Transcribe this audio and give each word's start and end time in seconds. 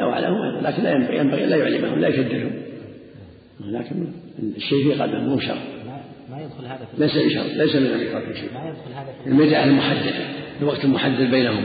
الله 0.00 0.12
اعلم 0.12 0.60
لكن 0.62 0.82
لا 0.82 0.90
ينبغي 0.90 1.16
ينبغي 1.16 1.46
لا 1.46 1.56
يعلمهم 1.56 1.98
لا 1.98 2.08
يشددهم. 2.08 2.52
لكن 3.60 4.06
الشيء 4.56 4.84
في 4.84 5.02
قلبه 5.02 5.18
مو 5.18 5.38
شر. 5.38 5.58
ما 6.30 6.40
يدخل 6.42 6.64
هذا 6.64 6.84
في 6.84 7.02
ليس 7.02 7.12
بشر 7.16 7.42
ليس 7.42 7.76
من 7.76 7.86
الإقرار 7.86 8.26
في 8.26 8.34
شيء. 8.34 8.48
ما 8.54 8.68
يدخل 8.68 8.92
هذا 8.94 9.12
في 9.24 9.30
المجاعة 9.30 9.64
المحددة 9.64 10.24
الوقت 10.60 10.84
المحدد 10.84 11.30
بينهم. 11.30 11.64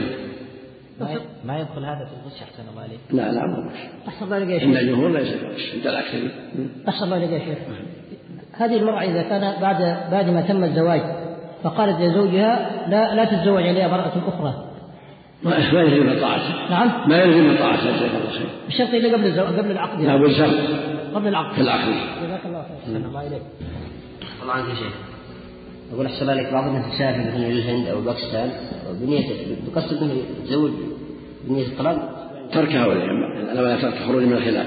ما 1.44 1.58
يدخل 1.58 1.84
هذا 1.84 2.04
في 2.04 2.12
الغش 2.22 2.42
احسن 2.42 2.62
الله 2.70 2.82
عليك 2.82 3.00
لا 3.10 3.32
لا 3.32 3.46
ما 3.46 3.70
غش. 3.70 4.08
أحسن 4.08 4.24
الله 4.24 4.36
عليك 4.36 4.48
يا 4.48 4.58
شيخ. 4.58 4.68
الجمهور 4.68 5.12
ليس 5.12 5.28
بغش 5.28 5.74
عند 5.74 5.86
الاكثرين 5.86 6.30
أحسن 6.88 7.04
الله 7.04 7.16
عليك 7.16 7.30
يا 7.30 7.38
شيخ. 7.38 7.58
هذه 8.52 8.76
المرأة 8.76 9.02
إذا 9.02 9.22
كان 9.22 9.60
بعد 9.60 10.10
بعد 10.12 10.30
ما 10.30 10.40
تم 10.40 10.64
الزواج 10.64 11.00
فقالت 11.62 12.00
لزوجها 12.00 12.70
لا 12.88 13.14
لا 13.14 13.24
تتزوج 13.24 13.62
عليها 13.62 13.86
امرأة 13.86 14.28
أخرى. 14.28 14.70
ما 15.42 15.72
ما 15.72 15.80
يلزم 15.80 16.06
من 16.06 16.20
طاعته. 16.20 16.70
نعم. 16.70 17.08
ما 17.08 17.22
يلزم 17.22 17.44
من 17.48 17.56
طاعته 17.56 17.96
جزاك 17.96 18.10
الله 18.10 18.30
خير 18.30 18.46
بشرط 18.68 18.94
إلا 18.94 19.12
قبل 19.12 19.26
الزواج 19.26 19.58
قبل 19.58 19.70
العقد 19.70 20.00
لا 20.00 20.16
بل 20.16 20.34
شرط 20.34 20.54
قبل 21.14 21.28
العقد. 21.28 21.54
في 21.54 21.60
العقد. 21.60 21.92
جزاك 22.22 22.40
الله 22.46 22.62
خير. 22.62 22.76
أحسن 22.82 23.08
الله 23.08 23.26
إليك 23.26 23.42
الله 24.42 24.52
عنك 24.52 24.68
يا 24.68 24.74
شيخ. 24.74 24.92
أقول 25.94 26.06
أحسن 26.06 26.30
عليك 26.30 26.52
بعض 26.52 26.66
الناس 26.66 26.92
تسافر 26.92 27.20
مثلا 27.20 27.46
إلى 27.46 27.58
الهند 27.58 27.86
أو 27.86 28.00
باكستان 28.00 28.50
بنية 29.00 29.24
بقصد 29.66 30.02
أنه 30.02 30.14
يتزوج 30.42 30.70
بنية 31.44 31.66
الطلاق؟ 31.66 32.28
تركها 32.52 32.86
ولا 32.86 33.76
ترك 33.76 33.94
خروج 34.06 34.22
من 34.22 34.32
الخلاف. 34.32 34.66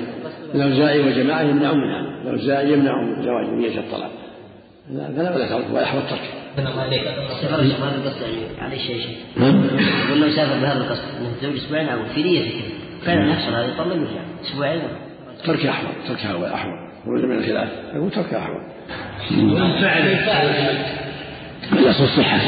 الأوزاعي 0.56 1.00
وجماعة 1.00 1.42
يمنعون 1.42 1.78
منها 1.78 2.22
الأوزاعي 2.24 2.74
يمنعون 2.74 3.06
من 3.06 3.24
زواج 3.24 3.46
بنية 3.48 3.80
الطلاق. 3.80 4.12
فلا 5.16 5.36
ولا 5.36 5.50
ترك 5.50 5.66
ولا 5.72 5.82
يحفظ 5.82 6.04
ترك 6.60 6.72
الله 6.72 6.82
عليك. 6.82 7.04
سافر 7.42 7.62
بهذا 7.62 7.96
القصد 7.96 8.22
يعني 8.22 8.62
عليه 8.62 8.78
شيء 8.78 9.02
شيء 9.02 9.18
نعم. 9.38 9.64
يقول 10.08 10.22
لو 10.22 10.30
سافر 10.30 10.60
بهذا 10.60 10.78
القصد 10.78 11.04
إنه 11.20 11.30
يتزوج 11.38 11.56
أسبوعين 11.56 11.90
أو 11.90 12.00
في 12.16 12.24
نيته 12.24 12.62
كذا 13.06 13.16
فعلا 13.16 13.32
يحصل 13.32 13.54
هذا 13.54 13.66
يطلق 13.66 13.94
ويرجع 13.94 14.22
أسبوعين 14.46 14.82
تركها 15.46 15.70
أحوط 15.70 15.92
تركها 16.08 16.32
هو 16.32 16.46
أحوط 16.46 16.74
خروج 17.06 17.26
من 17.26 17.38
الخلاف. 17.38 17.70
يقول 17.96 18.12
تركها 18.12 18.40
أحوط 18.40 18.62
الأصل 21.74 22.04
الصحة. 22.04 22.40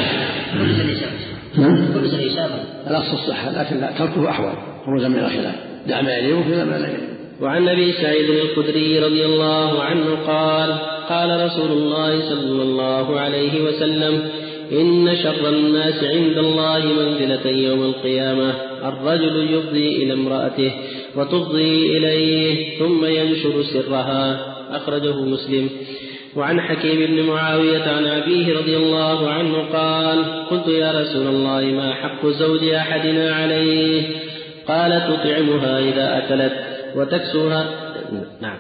كل 0.53 0.75
سنة 0.75 0.91
يسافر. 0.91 1.15
نعم. 1.57 1.93
كل 1.93 2.11
سنة 2.11 2.21
يسافر. 2.21 2.59
الأصل 2.87 3.13
الصحة 3.13 3.51
لكن 3.51 3.79
لا 3.81 3.91
تركه 3.91 4.29
أحوط 4.29 4.57
خروجا 4.85 5.07
من 5.07 5.19
الخلاف. 5.19 5.55
دع 5.87 6.01
ما 6.01 6.11
يليه 6.11 6.33
وكذا 6.33 6.65
ما 6.65 6.75
لا 6.75 6.87
يليه 6.87 7.11
وعن 7.41 7.67
أبي 7.67 7.91
سعيد 7.91 8.29
الخدري 8.29 8.99
رضي 8.99 9.25
الله 9.25 9.83
عنه 9.83 10.15
قال 10.27 10.77
قال 11.11 11.45
رسول 11.45 11.71
الله 11.71 12.29
صلى 12.29 12.63
الله 12.63 13.19
عليه 13.19 13.61
وسلم 13.61 14.29
إن 14.71 15.15
شر 15.23 15.49
الناس 15.49 16.03
عند 16.03 16.37
الله 16.37 16.85
منزلة 16.85 17.51
يوم 17.51 17.83
القيامة. 17.83 18.53
الرجل 18.83 19.53
يفضي 19.53 20.03
إلى 20.03 20.13
امرأته 20.13 20.71
وتفضي 21.15 21.97
إليه 21.97 22.79
ثم 22.79 23.05
ينشر 23.05 23.63
سرها. 23.63 24.55
أخرجه 24.71 25.15
مسلم. 25.15 25.69
وعن 26.35 26.61
حكيم 26.61 27.05
بن 27.07 27.21
معاوية 27.23 27.83
عن 27.83 28.05
أبيه 28.05 28.57
رضي 28.57 28.77
الله 28.77 29.29
عنه 29.29 29.57
قال 29.73 30.45
قلت 30.49 30.67
يا 30.67 30.91
رسول 31.01 31.27
الله 31.27 31.61
ما 31.61 31.93
حق 31.93 32.27
زوج 32.27 32.63
أحدنا 32.63 33.35
عليه؟ 33.35 34.03
قال 34.67 34.91
تطعمها 34.91 35.79
إذا 35.79 36.17
أكلت 36.17 36.53
وتكسوها. 36.95 37.69
نعم. 38.41 38.57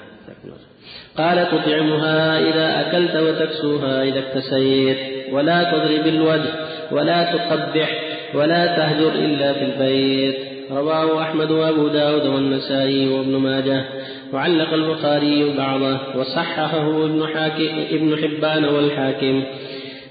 قال 1.17 1.47
تطعمها 1.47 2.39
إذا 2.39 2.81
أكلت 2.81 3.15
وتكسوها 3.15 4.03
إذا 4.03 4.19
اكتسيت. 4.19 4.97
ولا 5.31 5.63
تضرب 5.63 6.07
الوجه 6.07 6.51
ولا 6.91 7.23
تقبح 7.23 8.01
ولا 8.33 8.65
تهجر 8.65 9.11
إلا 9.15 9.53
في 9.53 9.65
البيت. 9.65 10.35
رواه 10.71 11.21
أحمد 11.21 11.51
وأبو 11.51 11.87
داود 11.87 12.25
والنسائي 12.25 13.07
وابن 13.07 13.35
ماجه. 13.35 13.85
وعلق 14.33 14.73
البخاري 14.73 15.53
بعضه 15.57 15.97
وصححه 16.15 17.05
ابن, 17.05 17.27
حاكم 17.35 17.85
ابن 17.91 18.17
حبان 18.17 18.65
والحاكم. 18.65 19.43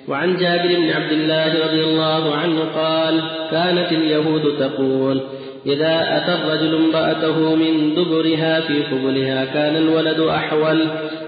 وعن 0.09 0.37
جابر 0.37 0.75
بن 0.77 0.91
عبد 0.91 1.13
الله 1.13 1.67
رضي 1.67 1.85
الله 1.85 2.35
عنه 2.35 2.61
قال 2.75 3.21
كانت 3.51 3.93
اليهود 3.93 4.43
تقول 4.59 5.21
إذا 5.67 6.17
أتى 6.17 6.35
الرجل 6.35 6.75
امرأته 6.75 7.55
من 7.55 7.95
دبرها 7.95 8.61
في 8.61 8.83
قبلها 8.83 9.45
كان 9.45 9.77
الولد 9.77 10.21
أحول 10.21 10.87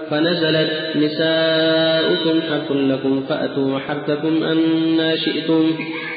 فنزلت 0.09 0.71
نساؤكم 0.95 2.41
حرث 2.41 2.71
لكم 2.71 3.23
فأتوا 3.29 3.79
حرثكم 3.79 4.43
أنا 4.43 5.15
شئتم. 5.15 5.71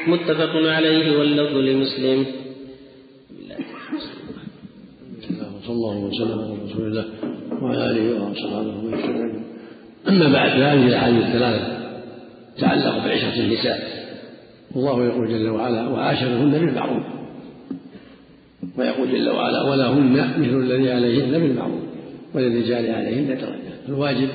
متفق 0.07 0.51
عليه 0.55 1.17
واللفظ 1.17 1.57
لمسلم. 1.57 2.25
صلى 5.67 5.75
الله 5.75 5.97
وسلم 5.97 6.39
على 6.39 6.71
رسول 6.71 6.87
الله 6.87 7.05
وعلى 7.61 7.91
اله 7.91 8.23
واصحابه 8.23 8.77
ومن 8.77 9.43
أما 10.07 10.33
بعد 10.33 10.49
فهذه 10.49 10.87
الأحاديث 10.87 11.25
الثلاثة 11.25 11.77
تتعلق 12.57 13.05
بعشرة 13.05 13.39
النساء. 13.39 13.79
والله 14.75 15.05
يقول 15.05 15.27
جل 15.27 15.49
وعلا 15.49 15.87
وعاشرهن 15.87 16.51
بالمعروف. 16.51 17.03
ويقول 18.77 19.11
جل 19.11 19.29
وعلا 19.29 19.61
ولهن 19.61 20.13
مثل 20.39 20.59
الذي 20.59 20.91
عليهن 20.91 21.39
بالمعروف 21.39 21.81
وللرجال 22.33 22.95
عليهن 22.95 23.27
درجة 23.27 23.89
الواجب 23.89 24.29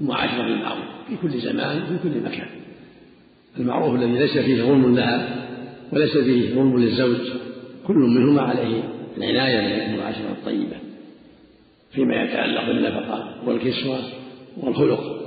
المعاشرة 0.00 0.42
بالمعروف 0.42 0.84
في 1.08 1.16
كل 1.22 1.38
زمان 1.38 1.82
وفي 1.82 1.98
كل 2.02 2.20
مكان. 2.20 2.46
المعروف 3.58 3.94
الذي 3.94 4.18
ليس 4.18 4.38
فيه 4.38 4.62
ظلم 4.62 4.96
لها 4.96 5.46
وليس 5.92 6.16
فيه 6.16 6.54
ظلم 6.54 6.78
للزوج 6.78 7.16
كل 7.86 7.94
منهما 7.94 8.42
عليه 8.42 8.82
العناية 9.18 9.88
بالمعاشرة 9.88 10.30
الطيبة 10.30 10.76
فيما 11.92 12.22
يتعلق 12.22 12.66
بالنفقة 12.66 13.34
والكسوة 13.46 13.98
والخلق 14.56 15.20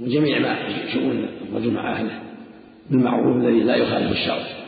وجميع 0.00 0.38
ما 0.38 0.56
شؤون 0.92 1.26
الرجل 1.50 1.70
مع 1.70 1.92
أهله. 1.92 2.22
بالمعروف 2.90 3.36
الذي 3.36 3.60
لا 3.60 3.76
يخالف 3.76 4.12
الشرع. 4.12 4.59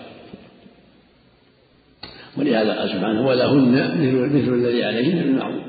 ولهذا 2.36 2.72
قال 2.72 2.88
سبحانه 2.88 3.26
ولهن 3.26 3.72
مثل, 4.34 4.54
الذي 4.54 4.84
عليهن 4.84 5.22
بالمعروف 5.22 5.62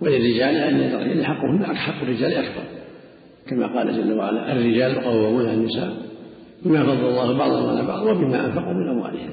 وللرجال 0.00 0.54
يعني 0.54 1.24
حقهن 1.24 1.76
حق 1.76 2.02
الرجال 2.02 2.32
أكبر. 2.34 2.62
كما 3.48 3.66
قال 3.66 3.96
جل 3.96 4.12
وعلا 4.12 4.52
الرجال 4.52 5.04
قوامون 5.04 5.46
على 5.46 5.54
النساء 5.54 5.96
بما 6.64 6.82
فضل 6.84 7.08
الله 7.08 7.32
بعضهم 7.38 7.68
على 7.68 7.86
بعض 7.86 8.06
وبما 8.06 8.46
أنفقوا 8.46 8.72
من 8.72 8.88
أموالهم. 8.88 9.30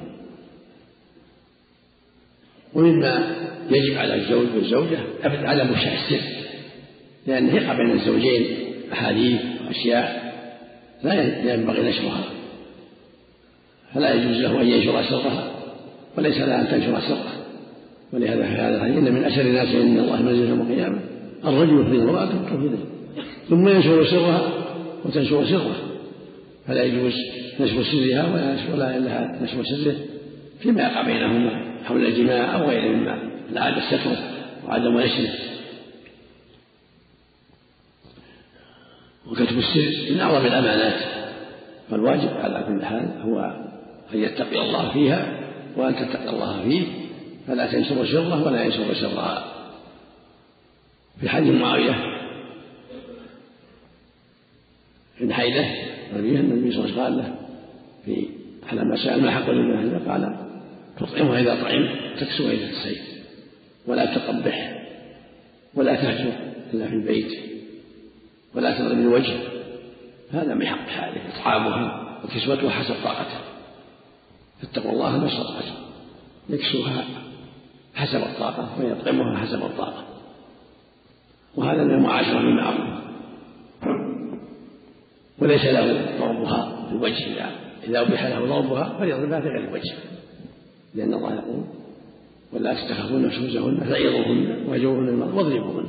ومما 2.74 3.36
يجب 3.70 3.98
على 3.98 4.14
الزوج 4.14 4.46
والزوجة 4.54 4.98
أبد 5.24 5.44
عدم 5.44 5.68
إفشاء 5.68 5.94
السر 5.94 6.24
لأن 7.26 7.56
يقع 7.56 7.72
بين 7.72 7.90
الزوجين 7.90 8.46
أحاديث 8.92 9.40
وأشياء 9.66 10.34
لا 11.02 11.54
ينبغي 11.54 11.88
نشرها. 11.88 12.24
فلا 13.94 14.14
يجوز 14.14 14.36
له 14.36 14.60
أن 14.60 14.66
ينشر 14.66 15.02
سرها 15.02 15.47
وليس 16.18 16.36
لها 16.36 16.60
أن 16.60 16.68
تنشر 16.68 17.00
سره 17.00 17.32
ولهذا 18.12 18.42
في 18.42 18.54
هذا 18.54 18.76
الحديث 18.76 18.96
إن 18.96 19.14
من 19.14 19.24
أشر 19.24 19.40
الناس 19.40 19.68
عند 19.68 19.98
الله 19.98 20.22
منزل 20.22 20.48
يوم 20.48 20.60
القيامة 20.60 20.98
الرجل 21.44 21.80
يفضي 21.80 22.02
امرأته 22.02 22.44
تفضيه 22.46 22.78
ثم 23.48 23.68
ينشر 23.68 24.04
سرها 24.04 24.52
وتنشر 25.04 25.44
سره. 25.44 25.76
فلا 26.66 26.82
يجوز 26.82 27.12
نشر 27.60 27.82
سرها 27.82 28.34
ولا 28.34 28.56
ولا 28.72 28.98
لها 28.98 29.38
نشر 29.42 29.64
سره 29.64 29.94
فيما 30.60 30.82
يقع 30.82 31.02
بينهما 31.02 31.64
حول 31.84 32.06
الجماع 32.06 32.54
أو 32.54 32.68
غيره 32.68 32.88
مما. 32.88 33.18
العادة 33.52 33.80
ستره 33.80 34.18
وعدم 34.66 34.98
نشره 34.98 35.30
وكتب 39.26 39.58
السر 39.58 40.12
من 40.12 40.20
أعظم 40.20 40.46
الأمانات. 40.46 41.00
فالواجب 41.90 42.28
على 42.28 42.64
كل 42.68 42.84
حال 42.84 43.08
هو 43.24 43.40
أن 44.14 44.18
يتقي 44.18 44.62
الله 44.62 44.92
فيها 44.92 45.37
وأن 45.76 45.96
تتقي 45.96 46.28
الله 46.28 46.62
فيه 46.62 46.86
فلا 47.46 47.72
تنشر 47.72 48.06
سره 48.06 48.46
ولا 48.46 48.64
ينشر 48.64 48.94
سرها 48.94 49.54
في 51.20 51.28
حديث 51.28 51.54
معاوية 51.54 52.18
في 55.18 55.34
حيدة 55.34 55.64
نبيه 56.16 56.40
النبي 56.40 56.72
صلى 56.72 56.84
الله 56.84 57.02
عليه 57.02 57.04
وسلم 57.04 57.04
قال 57.04 57.16
له 57.16 57.34
في 58.04 58.28
على 58.70 58.84
ما 58.84 58.96
سأل 58.96 59.22
ما 59.22 59.30
حق 59.30 59.50
لله 59.50 60.12
قال 60.12 60.36
تطعمها 61.00 61.40
إذا 61.40 61.62
طعمت 61.62 62.20
تكسوها 62.20 62.52
إذا 62.52 62.70
تسيت 62.70 63.02
ولا 63.86 64.14
تقبح 64.14 64.84
ولا 65.74 65.94
تهجر 65.94 66.32
إلا 66.74 66.88
في 66.88 66.94
البيت 66.94 67.38
ولا 68.54 68.78
تضرب 68.78 68.98
الوجه. 68.98 69.36
هذا 70.32 70.54
من 70.54 70.66
حق 70.66 70.88
حاله 70.88 71.20
إطعامها 71.34 72.18
وكسوتها 72.24 72.70
حسب 72.70 72.94
طاقته. 73.04 73.40
فاتقوا 74.60 74.92
الله 74.92 75.18
ما 75.18 75.26
استطعتم 75.26 75.74
يكسوها 76.48 77.04
حسب 77.94 78.18
الطاقة 78.18 78.80
ويطعمها 78.80 79.36
حسب 79.38 79.62
الطاقة. 79.62 80.04
وهذا 81.56 81.84
من 81.84 81.90
المعاشرة 81.90 82.38
بالمعروف 82.38 82.98
وليس 85.38 85.64
له 85.64 86.18
ضربها 86.18 86.86
في 86.88 86.92
الوجه. 86.92 87.26
إذا 87.26 87.50
إذا 87.84 88.00
أبيح 88.00 88.26
له 88.26 88.40
ضربها 88.40 88.98
فليضربها 88.98 89.40
في 89.40 89.48
غير 89.48 89.68
الوجه. 89.68 89.94
لأن 90.94 91.14
الله 91.14 91.34
يقول 91.34 91.64
ولا 92.52 92.74
تخافون 92.74 93.22
نشوزهن 93.22 93.80
فعظوهن 93.80 94.64
واهجروهن 94.68 95.08
المرض 95.08 95.34
واضربوهن. 95.34 95.88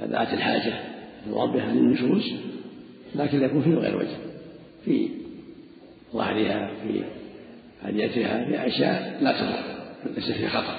ذات 0.00 0.32
الحاجة 0.32 0.74
الواضحة 1.26 1.72
للنشوز 1.72 2.32
لكن 3.14 3.42
يكون 3.42 3.62
في 3.62 3.74
غير 3.74 3.96
وجه. 3.96 4.16
في 4.84 5.08
ظهرها 6.12 6.70
في 6.82 7.02
هديتها 7.82 8.44
في 8.44 8.66
أشياء 8.66 9.18
لا 9.20 9.32
تضر 9.32 9.80
ليس 10.16 10.30
فيها 10.30 10.48
خطر. 10.48 10.76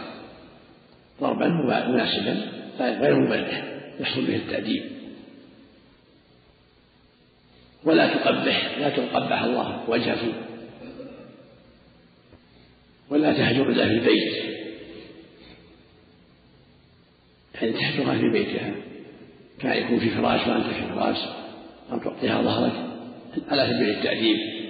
ضربا 1.21 1.47
مناسبا 1.87 2.51
غير 2.79 3.19
مبرح 3.19 3.63
يحصل 3.99 4.25
به 4.25 4.35
التأديب. 4.35 4.83
ولا 7.83 8.07
تقبح 8.07 8.77
لا 8.79 8.89
تقبح 8.89 9.41
الله 9.41 9.89
وجهك 9.89 10.33
ولا 13.09 13.33
تهجر 13.33 13.69
له 13.69 13.87
في 13.87 13.93
البيت. 13.93 14.33
يعني 17.53 17.73
تهجرها 17.73 18.17
في 18.17 18.29
بيتها. 18.29 18.75
كان 19.59 19.83
يكون 19.83 19.99
في 19.99 20.09
فراش 20.09 20.47
وأنت 20.47 20.65
في 20.65 20.93
فراش 20.93 21.17
أو 21.91 21.97
تعطيها 21.97 22.41
ظهرك. 22.41 22.73
على 23.49 23.73
سبيل 23.73 23.89
التأديب. 23.89 24.60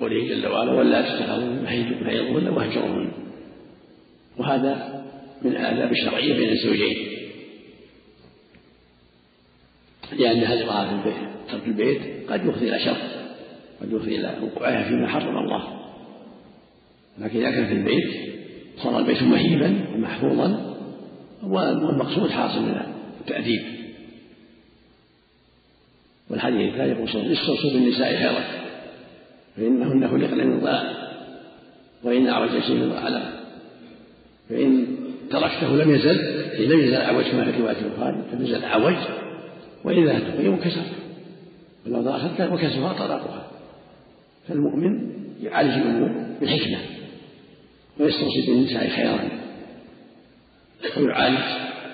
قوله 0.00 0.28
جل 0.28 0.46
وعلا 0.46 0.72
ولا 0.72 1.02
تتخذوا 1.02 1.62
محيضهن 2.02 2.48
واهجرهن 2.48 3.12
وهذا 4.38 5.04
من 5.42 5.50
الآداب 5.50 5.92
الشرعية 5.92 6.34
بين 6.34 6.48
الزوجين. 6.48 6.96
لأن 10.12 10.44
هجرها 10.44 11.02
في 11.02 11.12
ترك 11.52 11.66
البيت 11.66 12.30
قد 12.30 12.46
يفضي 12.46 12.68
إلى 12.68 12.78
شر 12.78 12.96
قد 13.80 13.92
يفضي 13.92 14.16
إلى 14.16 14.38
وقوعها 14.42 14.88
فيما 14.88 15.08
حرم 15.08 15.38
الله. 15.38 15.78
لكن 17.18 17.38
إذا 17.38 17.50
كان 17.50 17.66
في 17.66 17.72
البيت 17.72 18.10
صار 18.78 18.98
البيت 18.98 19.22
مهيبا 19.22 19.84
ومحفوظا 19.94 20.76
والمقصود 21.42 22.30
حاصل 22.30 22.62
من 22.62 22.80
التأديب. 23.20 23.62
والحديث 26.30 26.72
الثاني 26.72 26.92
يقول 26.92 27.08
صلى 27.08 27.32
استوصوا 27.32 27.70
بالنساء 27.70 28.16
خيرا. 28.16 28.67
فإنهن 29.58 30.08
خلقن 30.08 30.46
من 30.46 30.60
ضلال 30.60 30.96
وإن 32.04 32.28
أعوج 32.28 32.50
شيء 32.50 32.84
ضلال 32.84 33.22
فإن 34.48 34.86
تركته 35.30 35.76
لم 35.76 35.90
يزل 35.90 36.16
لم 36.66 36.80
يزل 36.80 36.94
أعوج 36.94 37.24
كما 37.24 37.52
في 37.52 37.60
رواية 37.60 37.80
البخاري 37.80 38.16
لم 38.32 38.42
يزل 38.42 38.64
أعوج 38.64 38.96
وإذا 39.84 40.18
تقيم 40.18 40.56
كسر 40.56 40.82
ولو 41.86 42.10
أخذتها 42.10 42.48
وكسرها 42.48 42.92
طلاقها. 42.92 43.50
فالمؤمن 44.48 45.12
يعالج 45.42 45.72
الأمور 45.72 46.36
بالحكمة 46.40 46.78
ويستوصي 48.00 48.46
بالنساء 48.46 48.88
خيرا. 48.88 49.28
ويعالج 50.96 51.38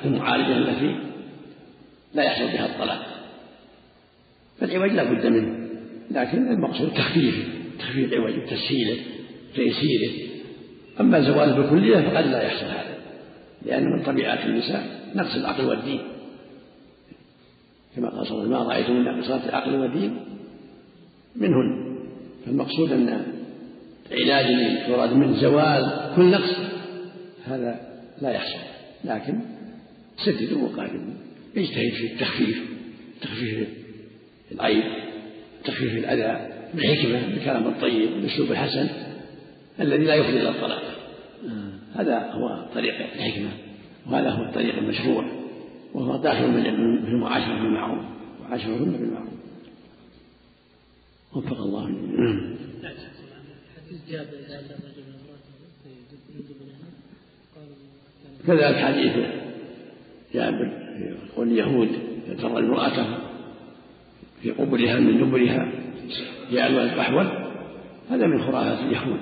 المعالجة 0.04 0.56
التي 0.56 0.96
لا 2.14 2.22
يحصل 2.22 2.44
بها 2.44 2.66
الطلاق. 2.66 3.06
فالعوج 4.60 4.90
لا 4.90 5.04
بد 5.04 5.26
منه. 5.26 5.63
لكن 6.14 6.48
المقصود 6.48 6.90
تخفيفه 6.90 7.44
تخفيف 7.78 8.12
العوج 8.12 8.38
وتسهيله 8.38 8.96
تيسيره. 9.54 10.12
أما 11.00 11.20
زواله 11.20 11.56
بالكلية 11.56 11.96
فقد 11.96 12.26
لا 12.26 12.42
يحصل 12.42 12.66
هذا 12.66 12.94
لأن 13.66 13.84
من 13.84 14.02
طبيعات 14.02 14.46
النساء 14.46 15.10
نقص 15.14 15.34
العقل 15.34 15.64
والدين. 15.64 16.00
كما 17.96 18.08
قال 18.08 18.26
صلى 18.26 18.42
الله 18.42 18.56
عليه 18.56 18.64
وسلم 18.64 18.66
ما 18.66 18.74
رأيت 18.74 18.90
من 18.90 19.04
ناقصات 19.04 19.48
العقل 19.48 19.74
والدين 19.74 20.16
منهن. 21.36 21.96
فالمقصود 22.46 22.92
أن 22.92 23.26
العلاج 24.12 24.46
الذي 24.46 24.92
يراد 24.92 25.12
من 25.12 25.34
زوال 25.34 26.12
كل 26.16 26.30
نقص 26.30 26.56
هذا 27.44 27.80
لا 28.22 28.30
يحصل. 28.30 28.58
لكن 29.04 29.40
سددوا 30.24 30.62
وقاربوا 30.62 31.14
اجتهد 31.56 31.92
في 31.92 32.12
التخفيف 32.12 32.62
تخفيف 33.22 33.68
العيب 34.52 35.03
تخفيف 35.64 35.92
الأذى 35.92 36.50
بالحكمة 36.74 37.34
بالكلام 37.34 37.66
الطيب 37.66 38.10
بالأسلوب 38.10 38.50
الحسن 38.50 38.88
الذي 39.80 40.04
لا 40.04 40.14
يفضي 40.14 40.40
إلى 40.40 40.48
الطلاق. 40.48 40.82
هذا 41.94 42.18
هو 42.32 42.66
طريق 42.74 42.94
الحكمة 42.94 43.50
وهذا 44.06 44.30
هو 44.30 44.44
الطريق 44.44 44.78
المشروع 44.78 45.24
وهو 45.94 46.16
داخل 46.16 46.52
في 46.62 46.68
المعاشرة 47.08 47.62
بالمعروف 47.62 48.04
وعاشرهن 48.42 48.92
بالمعروف. 48.92 49.34
وفق 51.34 51.60
الله 51.60 51.90
كذلك 58.46 58.76
حديث 58.76 59.12
جابر 60.34 60.72
يقول 60.98 61.48
اليهود 61.48 61.88
ترى 62.38 62.58
المرأة 62.58 63.18
في 64.44 64.50
قبلها 64.50 65.00
من 65.00 65.18
دبرها 65.18 65.72
في 66.50 66.66
ألوان 66.66 66.88
الأحول 66.88 67.26
هذا 68.10 68.26
من 68.26 68.42
خرافات 68.42 68.78
اليهود. 68.78 69.20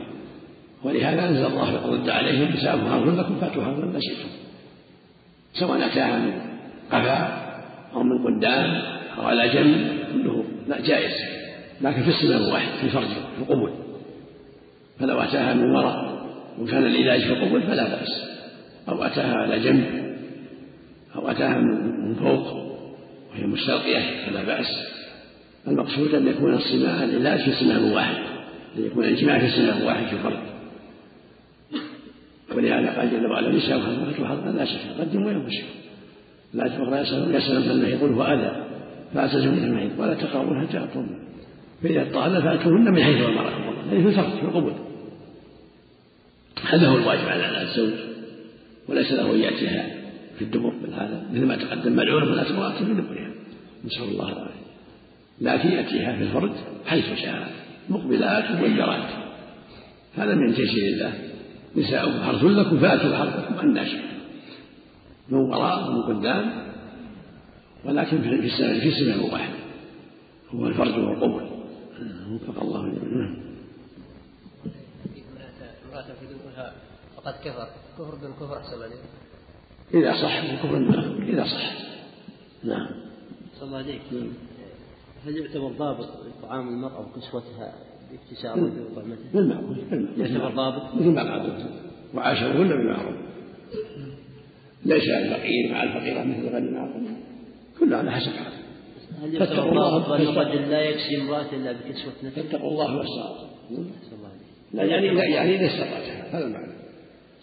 ولهذا 0.84 1.28
أنزل 1.28 1.46
الله 1.46 1.92
رد 1.92 2.08
عليهم 2.08 2.52
نساءهم 2.52 2.86
هارون 2.86 3.16
لكم 3.16 3.36
فاتوا 3.40 3.62
هارون 3.62 3.92
ما 3.92 4.00
شئتم. 4.00 4.28
سواء 5.52 5.86
أتاها 5.86 6.18
من 6.18 6.32
قفا 6.90 7.42
أو 7.94 8.02
من 8.02 8.18
قدام 8.26 8.82
أو 9.18 9.22
على 9.22 9.48
جنب 9.48 9.98
كله 10.12 10.44
لا 10.68 10.80
جائز. 10.80 11.12
لكن 11.80 12.02
في 12.02 12.08
السنة 12.08 12.52
واحد 12.52 12.68
في 12.80 12.88
فرجه 12.88 13.06
في 13.06 13.42
القبل 13.42 13.72
فلو 14.98 15.20
أتاها 15.20 15.54
من 15.54 15.70
وراء 15.70 16.26
وكان 16.60 16.86
العلاج 16.86 17.20
في 17.20 17.32
القبل 17.32 17.62
فلا 17.62 17.84
بأس. 17.84 18.24
أو 18.88 19.04
أتاها 19.04 19.34
على 19.34 19.58
جنب 19.58 20.14
أو 21.16 21.30
أتاها 21.30 21.58
من 21.58 22.14
فوق 22.14 22.52
وهي 23.32 23.46
مستلقية 23.46 24.26
فلا 24.26 24.42
بأس. 24.42 25.01
المقصود 25.68 26.14
أن 26.14 26.26
يكون 26.26 26.54
الصماء 26.54 27.04
العلاج 27.04 27.40
في 27.40 27.52
سماء 27.52 27.94
واحد 27.94 28.22
ليكون 28.76 29.04
الاجتماع 29.04 29.38
في 29.38 29.50
سماء 29.50 29.86
واحد 29.86 30.06
في 30.06 30.18
فرد 30.22 30.38
ولهذا 32.56 32.98
قال 32.98 33.10
جل 33.10 33.26
وعلا 33.26 33.52
نساء 33.56 33.80
حرمة 33.80 34.28
حرمة 34.28 34.50
لا 34.50 34.64
شك 34.64 34.80
قدموا 35.00 35.26
وينفسكم 35.26 35.66
لا 36.54 36.68
تفرق 36.68 37.00
يسألون 37.00 37.34
يسألون 37.34 37.70
المحيط 37.70 38.00
قل 38.02 38.12
هو 38.12 38.22
أذى. 38.22 38.72
فاعتزلوا 39.14 39.52
من 39.52 39.64
المحيط 39.64 39.90
ولا 39.98 40.14
تقربون 40.14 40.66
حتى 40.66 40.76
يطهرن 40.76 41.18
فإذا 41.82 42.04
طهرن 42.12 42.40
فأتوهن 42.40 42.92
من 42.92 43.02
حيث 43.02 43.16
أمركم 43.16 43.62
الله 43.62 43.92
هذه 43.92 44.02
في 44.02 44.08
الفرد 44.08 44.38
في 44.38 44.42
القبول 44.42 44.72
هذا 46.62 46.88
هو 46.88 46.96
الواجب 46.96 47.28
على 47.28 47.62
الزوج 47.62 47.92
وليس 48.88 49.12
له 49.12 49.34
أن 49.34 49.40
يأتيها 49.40 49.86
في 50.38 50.44
الدبر 50.44 50.72
بل 50.82 50.92
هذا 50.92 51.26
مثل 51.32 51.46
ما 51.46 51.56
تقدم 51.56 51.92
ملعونة 51.92 52.26
ولا 52.26 52.50
امرأة 52.50 52.78
في 52.78 52.84
دبرها 52.84 53.30
نسأل 53.84 54.02
الله 54.02 54.32
العافية. 54.32 54.61
لكن 55.42 55.68
يأتيها 55.68 56.16
في 56.16 56.22
الفرج 56.22 56.52
حيث 56.86 57.04
شاء 57.14 57.52
مقبلات 57.88 58.50
مدبرات 58.50 59.08
هذا 60.14 60.34
من 60.34 60.54
تيسير 60.54 60.94
الله. 60.94 61.12
نساؤكم 61.76 62.22
حرث 62.22 62.44
لكم 62.44 62.78
فأتوا 62.78 63.16
حرثكم 63.16 63.58
أن 63.58 63.86
شئتم 63.86 64.12
من 65.28 65.38
وراء 65.38 65.90
ومن 65.90 66.02
قدام 66.02 66.72
ولكن 67.84 68.22
في 68.22 68.46
السنة 68.46 68.80
في 68.80 68.90
سنة 68.90 69.32
واحد. 69.32 69.52
هو 70.54 70.66
الفرج 70.66 70.98
والقبول 70.98 71.42
وفق 72.30 72.62
الله 72.62 72.82
جميعا 72.82 73.42
امرأة 75.88 76.02
في 76.02 76.26
دبرها 76.26 76.72
فقد 77.16 77.34
كفر. 77.44 77.68
كفر 77.98 78.14
دون 78.14 78.32
كفر 78.32 78.58
أحسن 78.58 78.82
إذا 79.94 80.12
صح 80.12 80.42
الكفر 80.42 80.76
إذا 81.28 81.44
صح. 81.44 81.72
نعم. 82.64 82.88
صلى 83.54 83.66
الله 83.66 83.78
عليك 83.78 84.00
هل 85.26 85.36
يعتبر 85.36 85.68
ضابط 85.68 86.08
طعام 86.42 86.68
المرأة 86.68 87.00
وكسوتها 87.00 87.74
باكتسابه 88.10 88.62
وطعمته؟ 88.62 89.32
بالمعروف 89.34 89.78
يعتبر 90.18 90.50
ضابط؟ 90.54 90.94
مثل 90.94 91.08
ما 91.08 91.22
قال 91.22 91.66
وعاشرهن 92.14 92.68
بالمعروف 92.68 93.16
ليس 94.84 95.08
الفقير 95.08 95.72
مع 95.72 95.82
الفقيرة 95.82 96.22
مثل 96.24 96.48
الغني 96.48 96.70
مع 96.70 96.84
الغني 96.84 97.16
كله 97.80 97.96
على 97.96 98.10
حسب 98.10 98.32
حاله. 98.32 98.62
هل 99.22 99.34
يعتبر 99.34 99.74
ضابط 99.74 100.08
أن 100.08 100.22
الرجل 100.22 100.70
لا 100.70 100.80
يكسي 100.80 101.22
امرأته 101.22 101.56
إلا 101.56 101.72
بكسوة 101.72 102.12
نفسه؟ 102.24 102.42
فاتقوا 102.42 102.70
الله 102.70 102.96
والصلاة 102.96 103.52
لا 104.72 104.84
يعني 104.84 105.08
لا 105.08 105.24
يعني 105.24 105.56
إذا 105.56 105.66
استطعتها 105.66 106.38
هذا 106.38 106.46
المعنى. 106.46 106.72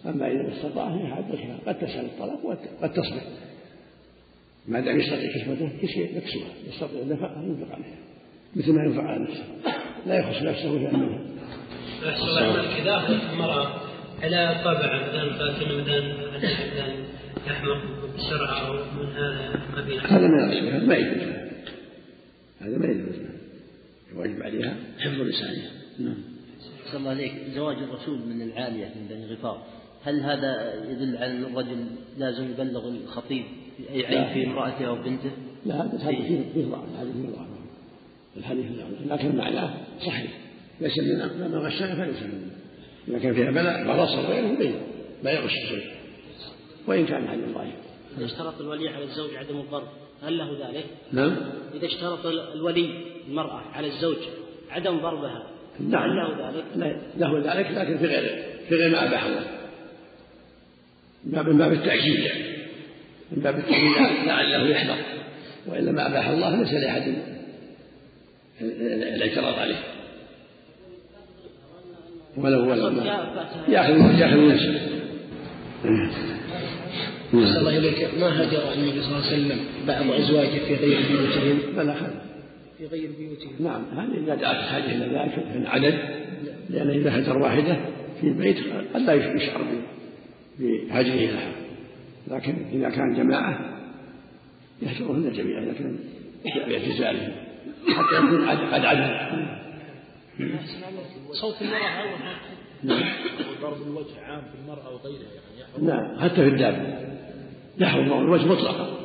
أما 0.05 0.27
إذا 0.27 0.53
استطاع 0.53 0.87
هي 0.87 1.15
حدثها 1.15 1.59
قد 1.67 1.79
تسأل 1.79 2.05
الطلاق 2.05 2.45
وقد 2.45 2.93
تصبر 2.93 3.21
ما 4.69 4.79
دام 4.79 4.99
يستطيع 4.99 5.31
كسوته 5.33 5.71
يكسوها 5.83 6.51
يستطيع 6.67 7.01
النفقة 7.01 7.43
ينفق 7.43 7.73
عليها 7.73 7.97
مثل 8.55 8.71
ما 8.73 8.83
ينفق 8.83 9.03
على 9.03 9.23
نفسه. 9.23 9.43
لا 10.05 10.19
يخص 10.19 10.41
نفسه 10.41 10.79
شيئا 10.79 10.97
منها 10.97 11.19
إذا 12.81 13.19
المرأة 13.33 13.81
على 14.23 14.61
طبع 14.63 15.07
مثلا 15.07 15.33
فاتن 15.33 15.81
مثلا 15.81 16.37
مثلا 16.37 16.93
يحمر 17.47 17.81
بسرعة 18.17 18.67
أو 18.67 18.73
من 18.73 19.09
هذا 19.09 19.59
هذا 20.07 20.27
من 20.27 20.87
ما 20.87 20.95
يجوز 20.95 21.21
هذا 22.61 22.77
ما 22.77 22.85
يجوز 22.85 23.15
الواجب 24.11 24.43
عليها 24.43 24.75
حفظ 24.99 25.21
لسانها. 25.21 25.71
نعم. 25.99 26.17
صلى 26.85 26.99
الله 26.99 27.09
عليك. 27.09 27.33
زواج 27.55 27.75
الرسول 27.77 28.19
من 28.19 28.41
العالية 28.41 28.85
من 28.85 29.07
بني 29.09 29.25
غفار. 29.25 29.63
هل 30.03 30.19
هذا 30.19 30.73
يدل 30.91 31.17
على 31.17 31.31
أن 31.31 31.43
الرجل 31.43 31.85
لازم 32.17 32.51
يبلغ 32.51 32.87
الخطيب 32.87 33.43
في 33.77 33.93
أي 33.93 34.05
عيب 34.05 34.33
في 34.33 34.47
امرأته 34.47 34.87
أو 34.87 34.95
بنته؟ 34.95 35.31
لا 35.65 35.75
هذا 35.75 35.97
فيه 35.97 36.43
فيه 36.53 36.65
ضعف 36.65 36.83
الحديث 36.93 37.15
فيه 37.15 37.29
ضعف. 37.29 37.47
الحديث 38.37 38.65
ضعف. 38.65 39.19
لكن 39.19 39.35
معناه 39.35 39.73
صحيح. 39.99 40.31
ليس 40.81 40.99
من 40.99 41.51
من 41.51 41.55
غشنا 41.55 41.95
فليس 41.95 42.23
منه 42.23 42.51
إذا 43.07 43.19
كان 43.19 43.33
فيها 43.33 43.51
بلاء 43.51 43.87
برص 43.87 44.15
غيره 44.15 44.57
بين 44.57 44.75
لا 45.23 45.31
يغش 45.31 45.53
الزوج 45.63 45.83
وإن 46.87 47.05
كان 47.05 47.23
الحديث 47.23 47.55
ضعيف. 47.55 47.75
إذا 48.17 48.25
اشترط 48.25 48.61
الولي 48.61 48.89
على 48.89 49.03
الزوج 49.03 49.35
عدم 49.35 49.59
الضرب 49.59 49.87
هل 50.23 50.37
له 50.37 50.67
ذلك؟ 50.67 50.85
نعم. 51.11 51.35
إذا 51.73 51.85
اشترط 51.85 52.25
الولي 52.25 52.89
المرأة 53.27 53.61
على 53.73 53.87
الزوج 53.87 54.17
عدم 54.69 54.97
ضربها 54.97 55.47
نعم. 55.79 56.03
هل 56.03 56.15
له 56.15 56.49
ذلك؟ 56.49 56.65
له 57.17 57.53
ذلك 57.53 57.71
لكن 57.71 57.97
في 57.97 58.05
غير 58.05 58.43
في 58.69 58.75
غير 58.75 58.89
ما 58.89 59.07
أباح 59.07 59.23
الله 59.23 59.58
من 61.25 61.57
باب 61.57 61.73
التأكيد. 61.73 62.19
يعني 62.19 62.43
من 63.31 63.43
باب 63.43 63.57
التأكيد 63.57 64.27
لعله 64.27 64.69
يحذر. 64.69 64.97
وإلا 65.67 65.91
ما 65.91 66.07
أباح 66.07 66.27
الله 66.27 66.55
ليس 66.55 66.73
لأحد 66.73 67.13
الاعتراض 68.61 69.59
عليه. 69.59 69.79
ولو 72.37 72.69
ولو 72.69 73.01
ياخذ 73.67 74.19
يأخذ 74.19 74.47
نفسه. 74.47 74.79
أحسن 77.35 77.57
الله 77.59 77.77
إليك 77.77 78.09
ما 78.19 78.43
هجر 78.43 78.73
النبي 78.73 79.01
صلى 79.01 79.11
الله 79.11 79.25
عليه 79.27 79.37
وسلم 79.37 79.59
بعض 79.87 80.11
أزواجه 80.11 80.59
في 80.67 80.75
غير 80.75 80.99
بيوتهم؟ 81.09 81.59
بلى 81.75 81.95
في 82.77 82.85
غير 82.85 83.09
بيوتهم. 83.17 83.53
نعم 83.59 83.85
هذه 83.99 84.23
إذا 84.23 84.35
دعت 84.35 84.55
الحاجة 84.55 84.85
إلى 84.85 85.05
ذلك 85.05 85.33
في 85.51 85.57
العدد. 85.57 85.93
لأن 86.69 86.89
إذا 86.89 87.19
هجر 87.19 87.37
واحدة 87.37 87.77
في 88.21 88.27
البيت 88.27 88.57
قد 88.93 89.01
لا 89.01 89.13
يشعر 89.13 89.61
بهجره 90.59 91.31
لها 91.31 91.51
لكن 92.27 92.55
إذا 92.71 92.89
كان 92.89 93.13
جماعة 93.13 93.59
يهجرهن 94.81 95.31
جميعا 95.31 95.63
إذا 95.63 95.73
كان 95.73 95.99
باعتزالهم 96.67 97.31
حتى 97.87 98.15
يكون 98.15 98.49
قد 98.49 98.85
عدل. 98.85 99.29
صوت 101.31 101.61
المرأة 101.61 101.83
عورة 101.83 102.39
نعم. 102.83 103.03
ضرب 103.61 103.81
الوجه 103.87 104.21
عام 104.21 104.41
في 104.41 104.61
المرأة 104.63 104.93
وغيرها 104.93 105.27
يعني 105.59 105.85
نعم. 105.87 106.19
حتى 106.19 106.35
في 106.35 106.47
الدابة 106.47 106.97
يحرم 107.77 108.09
ضرب 108.09 108.21
الوجه 108.21 108.45
مطلقا. 108.45 108.99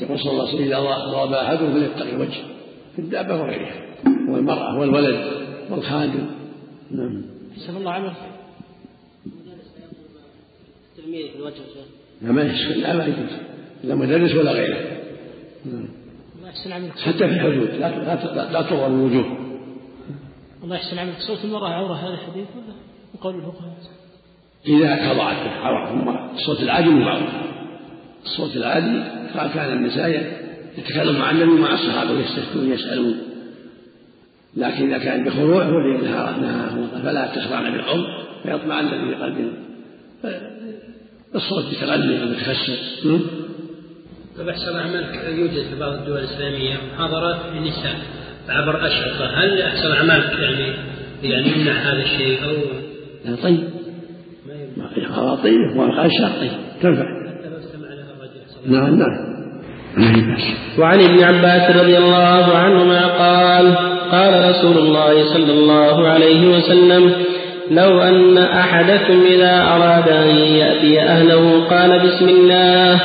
يقول 0.00 0.18
صلى 0.18 0.32
الله 0.32 0.48
عليه 0.48 0.54
وسلم 0.54 0.66
إذا 0.66 0.80
ضرب 1.10 1.32
أحدهم 1.32 1.72
فليتقي 1.72 2.10
الوجه. 2.10 2.42
في 2.96 2.98
الدابة 2.98 3.40
وغيرها. 3.40 3.90
والمرأة 4.28 4.78
والولد 4.78 5.32
والخادم 5.70 6.26
نعم. 6.90 7.22
حسن 7.56 7.76
الله 7.76 7.92
عمل 7.92 8.12
تلميذ 10.96 11.26
الوجه 11.36 11.54
لا 12.22 12.32
ما 12.32 12.42
يشكل 12.42 12.80
لا 12.80 12.92
ما 12.96 13.04
يجوز. 13.04 13.36
لا 13.84 13.94
مدرس 13.94 14.34
ولا 14.34 14.52
غيره. 14.52 14.80
نعم. 15.64 15.88
الله 16.38 16.48
يحسن 16.48 16.72
عملك 16.72 16.98
حتى 16.98 17.18
في 17.18 17.24
الحدود. 17.24 17.68
لا 17.68 17.88
لا 17.88 18.52
لا 18.52 18.62
تضرب 18.62 18.92
الوجوه. 18.92 19.38
الله 20.64 20.76
يحسن 20.76 20.98
عملك 20.98 21.18
صوت 21.18 21.44
المرأة 21.44 21.68
عورة 21.68 21.94
هذا 21.94 22.14
الحديث 22.14 22.46
ولا؟ 22.56 22.74
وقول 23.14 23.34
الفقهاء. 23.34 23.76
إذا 24.68 25.08
خضعت 25.08 25.36
عورة 25.62 26.30
الصوت 26.34 26.62
العادي 26.62 26.88
مو 26.88 27.20
الصوت 28.24 28.56
العادي 28.56 29.02
كان 29.54 29.72
النساء 29.72 30.40
يتكلم 30.78 31.18
مع 31.18 31.30
النبي 31.30 31.50
ومع 31.50 31.74
الصحابة 31.74 32.12
ويستفتون 32.12 32.72
يسألون 32.72 33.18
لكن 34.56 34.92
إذا 34.92 35.04
كان 35.04 35.24
بخضوع 35.24 35.64
نهاهم 35.64 36.88
فلا 37.02 37.26
تخضعن 37.26 37.72
بالقول 37.72 38.04
فيطمع 38.42 38.80
الذي 38.80 39.08
في 39.08 39.14
قلبهم 39.14 39.52
الصوت 41.34 41.64
بتغني 41.72 42.22
أو 42.22 42.28
طيب 44.38 44.48
أحسن 44.48 44.76
عملك 44.76 45.24
يوجد 45.38 45.62
في 45.70 45.80
بعض 45.80 45.92
الدول 45.92 46.18
الإسلامية 46.18 46.76
محاضرات 46.94 47.36
للنساء 47.54 47.94
عبر 48.48 48.86
أشرطة 48.86 49.26
هل 49.26 49.62
أحسن 49.62 49.90
أعمالك 49.92 50.32
يعني 50.38 50.74
يعني 51.22 51.48
يمنع 51.48 51.72
هذا 51.72 52.02
الشيء 52.02 52.44
أو 52.44 52.50
لا 53.24 53.36
طيب. 53.42 53.60
ما 54.76 55.34
طيب 55.34 55.76
وقال 55.76 56.10
طيب 56.40 56.50
تنفع. 56.82 57.04
نعم 58.66 58.98
نعم. 58.98 59.30
وعن 60.78 61.00
ابن 61.00 61.24
عباس 61.24 61.76
رضي 61.76 61.98
الله 61.98 62.56
عنهما 62.56 63.06
قال 63.06 63.74
قال 64.10 64.50
رسول 64.50 64.78
الله 64.78 65.34
صلى 65.34 65.52
الله 65.52 66.08
عليه 66.08 66.48
وسلم 66.56 67.12
لو 67.70 68.00
أن 68.02 68.38
أحدكم 68.38 69.22
إذا 69.26 69.62
أراد 69.62 70.08
أن 70.08 70.36
يأتي 70.36 71.00
أهله 71.00 71.64
قال 71.70 71.98
بسم 71.98 72.28
الله 72.28 73.00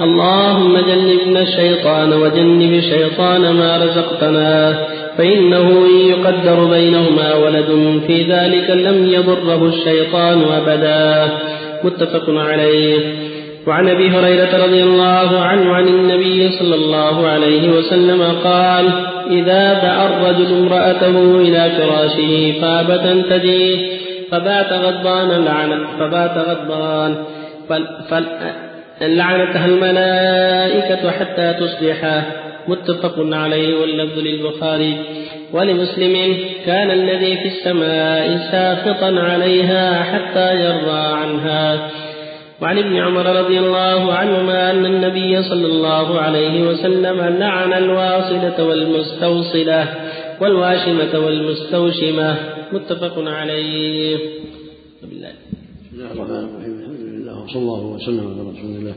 اللهم 0.00 0.78
جنبنا 0.78 1.40
الشيطان 1.42 2.12
وجنب 2.12 2.72
الشيطان 2.72 3.40
ما 3.40 3.76
رزقتنا 3.84 4.78
فإنه 5.18 5.68
إن 5.68 6.08
يقدر 6.08 6.64
بينهما 6.64 7.34
ولد 7.34 8.00
في 8.06 8.22
ذلك 8.22 8.70
لم 8.70 9.06
يضره 9.06 9.66
الشيطان 9.66 10.42
أبدا. 10.42 11.28
متفق 11.84 12.24
عليه. 12.28 12.98
وعن 13.66 13.88
أبي 13.88 14.08
هريرة 14.10 14.64
رضي 14.66 14.82
الله 14.82 15.40
عنه 15.40 15.74
عن 15.74 15.88
النبي 15.88 16.48
صلى 16.48 16.74
الله 16.74 17.26
عليه 17.26 17.68
وسلم 17.68 18.22
قال 18.44 18.88
إذا 19.30 19.74
دعا 19.74 20.06
الرجل 20.08 20.56
امرأته 20.58 21.36
إلى 21.40 21.70
فراشه 21.78 22.60
فابت 22.60 23.26
تجيه 23.30 23.99
فبات 24.30 24.72
غضبان 24.72 25.44
لعنت 25.44 25.86
فبات 25.98 26.48
غضبان. 26.48 27.24
فل 27.68 27.86
فل 28.08 28.24
الملائكة 29.64 31.10
حتى 31.10 31.54
تصبح 31.60 32.22
متفق 32.68 33.14
عليه 33.18 33.80
واللفظ 33.80 34.18
للبخاري. 34.18 34.96
ولمسلم 35.52 36.36
كان 36.66 36.90
الذي 36.90 37.36
في 37.36 37.48
السماء 37.48 38.38
ساخطا 38.52 39.20
عليها 39.20 40.02
حتى 40.02 40.54
يرضى 40.54 41.00
عنها. 41.00 41.78
وعن 42.62 42.78
ابن 42.78 42.96
عمر 42.96 43.26
رضي 43.26 43.58
الله 43.58 44.12
عنهما 44.12 44.70
أن 44.70 44.86
النبي 44.86 45.42
صلى 45.42 45.66
الله 45.66 46.20
عليه 46.20 46.62
وسلم 46.62 47.36
لعن 47.38 47.72
الواصلة 47.72 48.64
والمستوصلة 48.64 49.86
والواشمة 50.40 51.18
والمستوشمة. 51.24 52.59
متفق 52.74 53.18
عليه. 53.18 54.18
بالله. 55.02 55.32
بسم 55.82 56.00
الله 56.00 56.12
الرحمن 56.12 56.36
الرحيم. 56.36 56.78
الحمد 56.80 57.00
لله 57.00 57.44
وصلى 57.44 57.62
الله 57.62 57.86
وسلم 57.86 58.26
على 58.26 58.50
رسول 58.50 58.76
الله 58.76 58.94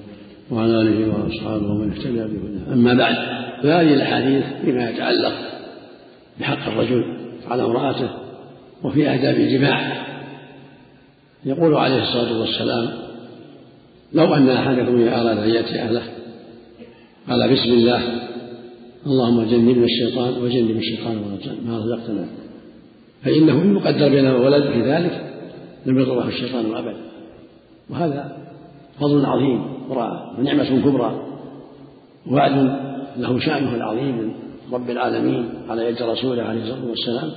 وعلى 0.51 0.81
آله 0.81 0.99
وأصحابه 1.13 1.65
ومن 1.65 1.91
اهتدى 1.91 2.11
بهداه. 2.11 2.73
أما 2.73 2.93
بعد 2.93 3.15
فهذه 3.63 3.93
الأحاديث 3.93 4.43
فيما 4.65 4.89
يتعلق 4.89 5.33
بحق 6.39 6.67
الرجل 6.67 7.03
على 7.47 7.63
امرأته 7.63 8.09
وفي 8.83 9.09
آداب 9.13 9.35
الجماع. 9.35 10.03
يقول 11.45 11.75
عليه 11.75 12.01
الصلاة 12.01 12.39
والسلام 12.39 12.89
لو 14.13 14.35
أن 14.35 14.49
أحدكم 14.49 15.01
إذا 15.01 15.21
أراد 15.21 15.37
أن 15.37 15.49
يأتي 15.49 15.75
أهله 15.81 16.03
قال 17.29 17.53
بسم 17.53 17.71
الله 17.73 18.01
اللهم 19.05 19.43
جنبنا 19.43 19.85
الشيطان 19.85 20.43
وجنب 20.43 20.77
الشيطان 20.77 21.39
ما 21.65 21.77
رزقتنا 21.77 22.42
فإنه 23.25 23.61
إن 23.61 23.75
يقدر 23.75 24.09
بينه 24.09 24.37
ولد 24.37 24.71
في 24.71 24.81
ذلك 24.81 25.33
لم 25.85 25.99
يضره 25.99 26.27
الشيطان 26.27 26.75
أبدا 26.75 26.97
وهذا 27.89 28.37
فضل 28.99 29.25
عظيم 29.25 29.61
ونعمة 29.89 30.81
كبرى 30.81 31.25
وعد 32.31 32.79
له 33.17 33.39
شأنه 33.39 33.75
العظيم 33.75 34.17
من 34.17 34.31
رب 34.73 34.89
العالمين 34.89 35.49
على 35.69 35.85
يد 35.85 36.01
رسوله 36.01 36.43
عليه 36.43 36.61
الصلاة 36.61 36.85
والسلام. 36.85 37.31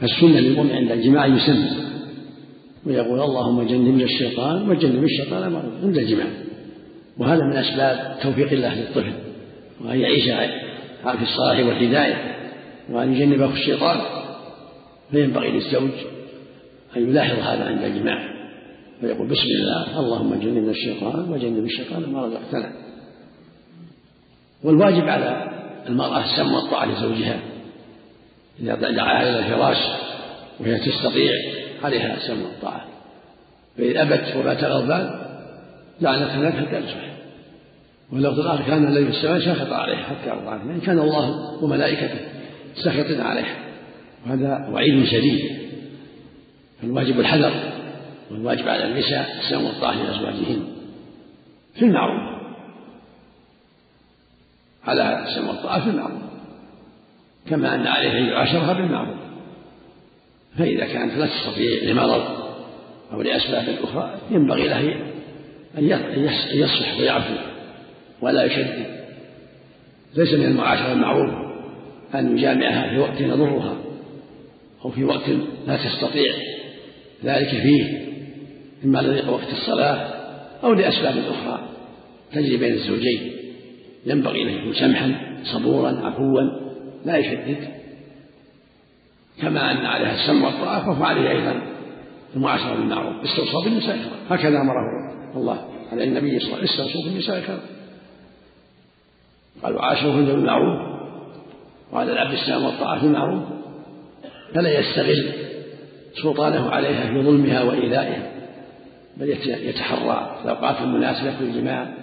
فالسنة 0.00 0.40
للمؤمن 0.40 0.72
عند 0.72 0.90
الجماع 0.90 1.26
يسمى 1.26 1.70
ويقول 2.86 3.20
اللهم 3.20 3.62
جنبنا 3.62 4.04
الشيطان 4.04 4.70
وجنب 4.70 5.04
الشيطان 5.04 5.62
عند 5.82 5.98
الجماع. 5.98 6.26
وهذا 7.18 7.44
من 7.44 7.56
أسباب 7.56 8.16
توفيق 8.22 8.52
الله 8.52 8.80
للطفل 8.80 9.12
وأن 9.84 10.00
يعيش 10.00 10.24
في 11.02 11.22
الصلاح 11.22 11.66
والهداية. 11.66 12.36
وأن 12.90 13.14
يجنبه 13.14 13.52
الشيطان. 13.52 13.96
فينبغي 15.12 15.50
للزوج 15.50 15.90
أن 16.96 17.10
يلاحظ 17.10 17.38
هذا 17.38 17.64
عند 17.64 17.84
الجماع 17.84 18.32
ويقول 19.02 19.28
بسم 19.28 19.46
الله 19.60 20.00
اللهم 20.00 20.34
جنبنا 20.34 20.70
الشيطان 20.70 21.32
وجنب 21.32 21.64
الشيطان 21.64 22.12
ما 22.12 22.26
رزقتنا 22.26 22.72
والواجب 24.64 25.08
على 25.08 25.50
المرأة 25.88 26.24
السمع 26.24 26.56
والطاعة 26.56 26.86
لزوجها 26.86 27.40
إذا 28.60 28.74
دعاها 28.74 29.22
إلى 29.22 29.38
الفراش 29.38 29.78
وهي 30.60 30.78
تستطيع 30.78 31.32
عليها 31.82 32.16
السمع 32.16 32.42
والطاعة. 32.42 32.84
فإن 33.78 33.96
أبت 33.96 34.36
وبات 34.36 34.64
غضبان 34.64 35.10
لعنتها 36.00 36.50
لك 36.50 36.54
حتى 36.54 36.78
يصبح. 36.78 37.12
ولو 38.12 38.30
الآخر 38.30 38.64
كان 38.64 38.86
الذي 38.86 39.04
في 39.04 39.10
السماء 39.10 39.40
سخط 39.40 39.72
عليه 39.72 39.96
حتى 39.96 40.30
عنه 40.30 40.70
يعني 40.70 40.80
كان 40.80 40.98
الله 40.98 41.54
وملائكته 41.64 42.18
سخطين 42.76 43.20
عليه 43.20 43.71
وهذا 44.26 44.68
وعيد 44.72 45.04
شديد 45.04 45.40
فالواجب 46.82 47.20
الحذر 47.20 47.72
والواجب 48.30 48.68
على 48.68 48.84
النساء 48.84 49.38
السلام 49.38 49.64
والطاعة 49.64 50.02
لأزواجهن 50.02 50.64
في 51.74 51.84
المعروف. 51.84 52.32
على 54.84 55.24
السلام 55.28 55.48
والطاعة 55.48 55.84
في 55.84 55.90
المعروف 55.90 56.22
كما 57.46 57.74
أن 57.74 57.86
عليه 57.86 58.18
أن 58.18 58.24
يعاشرها 58.24 58.72
بالمعروف. 58.72 59.18
فإذا 60.58 60.84
كانت 60.86 61.14
لا 61.14 61.26
تستطيع 61.26 61.82
لمرض 61.82 62.42
أو 63.12 63.22
لأسباب 63.22 63.64
أخرى 63.82 64.18
ينبغي 64.30 64.68
له 64.68 64.94
أن 65.78 65.84
يصلح 66.52 66.98
ويعفو 67.00 67.34
ولا 68.20 68.44
يشدد. 68.44 68.86
ليس 70.16 70.34
من 70.34 70.44
المعاشرة 70.44 70.92
المعروف 70.92 71.30
أن 72.14 72.38
يجامعها 72.38 72.90
في 72.90 72.98
وقت 72.98 73.20
يضرها. 73.20 73.76
أو 74.84 74.90
في 74.90 75.04
وقت 75.04 75.28
لا 75.66 75.76
تستطيع 75.76 76.32
ذلك 77.24 77.48
فيه 77.48 78.12
إما 78.84 78.98
لضيق 78.98 79.30
وقت 79.30 79.52
الصلاة 79.52 79.96
أو 80.64 80.72
لأسباب 80.72 81.14
أخرى. 81.18 81.68
تجري 82.32 82.56
بين 82.56 82.72
الزوجين. 82.72 83.32
ينبغي 84.06 84.42
أن 84.42 84.48
يكون 84.48 84.74
سمحا 84.74 85.14
صبورا 85.44 86.00
عفوا 86.04 86.40
لا 87.04 87.16
يشدد. 87.16 87.68
كما 89.40 89.70
أن 89.70 89.76
عليها 89.76 90.14
السمع 90.14 90.46
والطاعة 90.46 90.84
فهو 90.84 91.04
عليه 91.04 91.30
أيضا 91.30 91.62
المعاشرة 92.36 92.74
بالمعروف. 92.74 93.24
استوصى 93.24 93.64
بالنساء 93.64 93.98
هكذا 94.30 94.60
أمره 94.60 95.12
الله. 95.36 95.68
على 95.92 96.04
النبي 96.04 96.38
صلى 96.38 96.46
الله 96.46 96.58
عليه 96.58 96.70
وسلم 96.70 96.84
استوصوا 96.84 97.04
بالنساء 97.04 97.40
خيرا 97.40 97.60
قال 99.62 99.76
بالمعروف. 100.26 100.92
وعلى 101.92 102.12
العبد 102.12 102.32
السلام 102.32 102.64
والطاعة 102.64 103.02
بالمعروف 103.02 103.42
فلا 104.54 104.78
يستغل 104.80 105.32
سلطانه 106.22 106.70
عليها 106.70 107.06
في 107.06 107.22
ظلمها 107.22 107.62
وإيذائها 107.62 108.32
بل 109.16 109.28
يتحرى 109.46 110.40
الأوقات 110.44 110.80
المناسبة 110.80 111.36
في 111.38 111.44
الجماع 111.44 111.94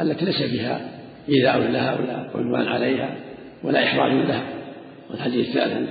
التي 0.00 0.24
ليس 0.24 0.42
فيها 0.42 1.00
إيذاء 1.28 1.58
لها 1.58 1.94
ولا 2.00 2.30
عدوان 2.34 2.68
عليها 2.68 3.16
ولا 3.62 3.84
إحراج 3.84 4.12
لها. 4.12 4.42
والحديث 5.10 5.48
الثالث 5.48 5.90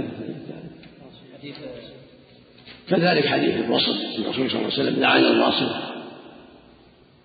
كذلك 2.90 3.26
حديث 3.26 3.66
الوصل 3.66 3.92
الرسول 4.20 4.50
صلى 4.52 4.60
الله 4.60 4.72
عليه 4.74 4.84
وسلم 4.84 5.00
لعن 5.02 5.22
الواصلة 5.22 5.82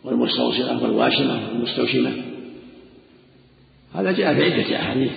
والمستوصلة 0.04 0.82
والواشمة 0.82 1.48
والمستوشمة. 1.48 2.12
هذا 3.94 4.12
جاء 4.12 4.34
في 4.34 4.44
عدة 4.44 4.76
أحاديث 4.76 5.12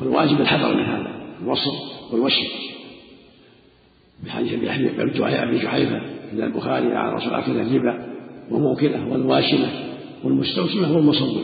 والواجب 0.00 0.40
الحذر 0.40 0.74
من 0.74 0.84
هذا. 0.84 1.11
الوصل 1.42 1.70
والوشم 2.12 2.46
بحديث 4.24 4.52
أبي 4.52 5.58
جحيفه 5.58 6.00
عند 6.32 6.40
البخاري 6.40 6.94
على 6.94 7.14
رسول 7.14 7.34
الله 7.34 7.62
الربا 7.62 8.12
وموكله 8.50 9.08
والواشمة 9.08 9.68
والمستوشمه 10.24 10.96
والمصور 10.96 11.42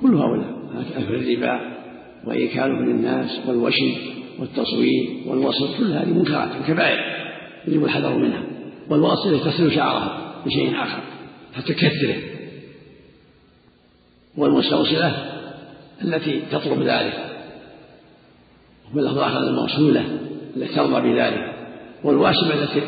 كل 0.00 0.14
هؤلاء 0.14 0.58
اكل 0.96 1.14
الربا 1.14 1.78
وايكاله 2.26 2.80
للناس 2.80 3.40
والوشم 3.46 3.92
والتصوير 4.38 5.22
والوصل 5.26 5.78
كل 5.78 5.92
هذه 5.92 6.08
منكرات 6.08 6.50
وكبائر 6.62 6.98
يجب 7.68 7.84
الحذر 7.84 8.18
منها. 8.18 8.42
والواصل 8.90 9.40
تصل 9.40 9.72
شعرها 9.72 10.42
بشيء 10.46 10.82
آخر 10.82 11.00
حتى 11.54 11.72
تكثره 11.72 12.16
والمستوصله 14.36 15.38
التي 16.04 16.40
تطلب 16.50 16.82
ذلك. 16.82 17.27
واللفظ 18.94 19.18
اخر 19.18 19.48
الموصوله 19.48 20.18
التي 20.56 20.74
ترضى 20.74 21.12
بذلك 21.12 21.54
والواشمه 22.04 22.54
التي 22.54 22.82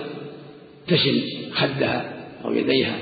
تشم 0.88 1.20
خدها 1.52 2.12
أو 2.44 2.52
يديها 2.52 2.96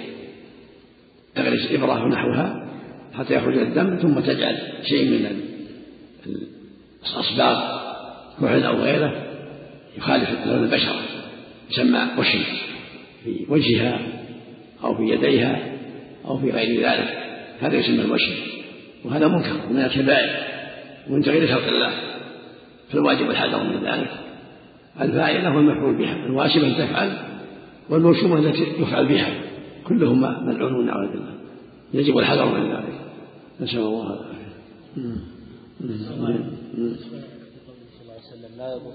تغرس 1.35 1.73
إبرة 1.73 2.05
ونحوها 2.05 2.69
حتى 3.15 3.35
يخرج 3.35 3.59
الدم 3.59 3.97
ثم 3.97 4.21
تجعل 4.21 4.59
شيء 4.85 5.05
من 5.11 5.41
الأصباغ 7.07 7.79
كحل 8.41 8.63
أو 8.63 8.77
غيره 8.77 9.27
يخالف 9.99 10.29
لون 10.47 10.65
البشرة 10.65 11.01
يسمى 11.71 12.01
وشم 12.19 12.43
في 13.25 13.47
وجهها 13.49 14.01
أو 14.85 14.95
في 14.95 15.03
يديها 15.03 15.79
أو 16.25 16.39
في 16.39 16.51
غير 16.51 16.81
ذلك 16.89 17.19
هذا 17.61 17.77
يسمى 17.77 18.01
الوشم 18.01 18.33
وهذا 19.05 19.29
منكر 19.29 19.69
من 19.71 19.81
الكبائر 19.81 20.31
ومن 21.11 21.23
تغيير 21.23 21.47
خلق 21.47 21.69
الله. 21.69 21.91
فالواجب 22.91 23.31
الحذر 23.31 23.65
من 23.65 23.85
ذلك. 23.85 24.11
الفاعلة 25.01 25.57
والمفعول 25.57 25.97
بها 25.99 26.27
الواشمة 26.27 26.79
تفعل 26.79 27.19
والموشومة 27.91 28.39
التي 28.39 28.83
يفعل 28.83 29.09
بها. 29.09 29.41
كلهما 29.87 30.41
ملعونون 30.41 30.87
نعوذ 30.87 31.13
بالله. 31.13 31.35
يجب 31.95 32.19
الحذر 32.19 32.59
من 32.59 32.73
ذلك. 32.73 33.01
نسأل 33.61 33.79
الله 33.79 34.03
العافية. 34.03 34.49
لا 38.59 38.73
يضر 38.73 38.93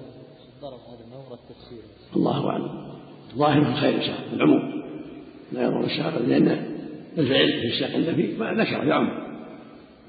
الضرر 0.56 0.76
هذا 0.76 1.06
ما 1.12 1.34
التفسير 1.34 1.84
الله 2.16 2.50
أعلم. 2.50 2.70
ظاهر 3.36 3.62
الخير 3.62 3.96
إن 3.96 4.02
شاء 4.02 4.20
الله 4.20 4.34
العموم. 4.34 4.84
لا 5.52 5.64
يضر 5.64 5.84
الشهر 5.84 6.20
لأن 6.20 6.48
الفعل 7.18 7.48
في 7.48 7.68
الشيخ 7.68 7.96
النبي 7.96 8.38
ما 8.38 8.54
ذكر 8.54 8.84
يعم. 8.88 9.10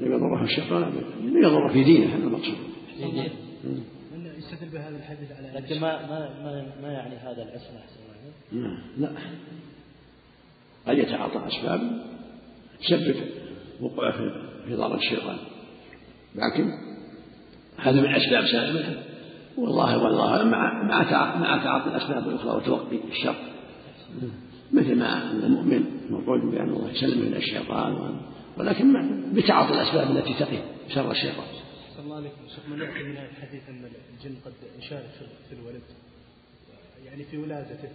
لم 0.00 0.12
يضره 0.12 0.44
الشيطان 0.44 0.92
لم 1.22 1.42
يضر 1.44 1.68
في 1.68 1.84
دينه 1.84 2.06
هذا 2.06 2.24
المقصود. 2.24 2.56
يستدل 4.38 4.68
بهذا 4.72 4.96
الحديث 4.96 5.32
على 5.32 5.52
لكن 5.54 5.80
ما 5.80 6.06
ما 6.06 6.42
ما, 6.42 6.66
ما 6.82 6.92
يعني 6.92 7.16
هذا 7.16 7.42
العصمة 7.42 7.80
نعم 8.52 8.78
لا. 8.98 9.08
قد 10.86 10.98
يتعاطى 10.98 11.46
أسباب 11.46 12.04
تسبب 12.80 13.16
وقوع 13.80 14.10
في 14.66 14.74
ضرر 14.74 14.94
الشيطان. 14.94 15.36
لكن 16.34 16.70
هذا 17.76 18.00
من 18.00 18.14
أسباب 18.14 18.46
سالمة 18.46 19.02
والله 19.58 20.04
والله 20.04 20.44
مع 20.44 20.82
مع 20.82 21.02
مع 21.38 21.64
تعاطي 21.64 21.90
الأسباب 21.90 22.28
الأخرى 22.28 22.56
وتوقي 22.56 22.98
الشر. 23.10 23.34
مثل 24.72 24.98
ما 24.98 25.30
أن 25.30 25.42
المؤمن 25.44 25.84
موعود 26.10 26.40
بأن 26.40 26.68
الله 26.68 26.90
يسلم 26.90 27.26
من 27.26 27.34
الشيطان 27.36 28.20
ولكن 28.58 28.92
بتعاطي 29.32 29.74
الأسباب 29.74 30.16
التي 30.16 30.34
تقي 30.34 30.58
شر 30.88 31.10
الشيطان. 31.10 31.46
الله 32.04 32.16
عليكم 32.16 32.40
شيخ 32.54 32.64
من 32.68 32.78
يأتي 32.80 33.02
من 33.02 33.16
الحديث 33.16 33.62
أن 33.68 33.84
الجن 34.14 34.36
قد 34.44 34.52
يشارك 34.78 35.10
في 35.48 35.54
الولد. 35.54 35.82
يعني 37.06 37.24
في 37.24 37.38
ولادته. 37.38 37.88